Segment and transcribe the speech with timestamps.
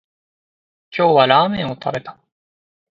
[0.97, 2.17] 今日はラーメンを食べた